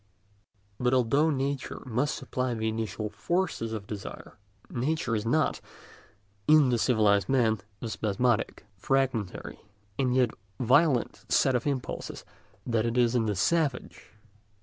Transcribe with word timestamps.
But 0.79 0.95
although 0.95 1.29
nature 1.29 1.83
must 1.85 2.15
supply 2.15 2.55
the 2.55 2.67
initial 2.67 3.07
force 3.11 3.61
of 3.61 3.85
desire, 3.85 4.35
nature 4.67 5.15
is 5.15 5.27
not, 5.27 5.61
in 6.47 6.69
the 6.69 6.79
civilised 6.79 7.29
man, 7.29 7.59
the 7.81 7.89
spasmodic, 7.91 8.65
fragmentary, 8.79 9.59
and 9.99 10.15
yet 10.15 10.31
violent 10.59 11.23
set 11.29 11.53
of 11.53 11.67
impulses 11.67 12.25
that 12.65 12.83
it 12.87 12.97
is 12.97 13.13
in 13.13 13.27
the 13.27 13.35
savage. 13.35 14.09